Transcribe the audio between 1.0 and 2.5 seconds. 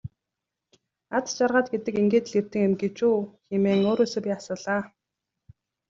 Аз жаргал гэдэг ингээд л